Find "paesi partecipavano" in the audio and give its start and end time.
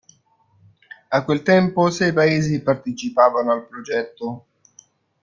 2.11-3.51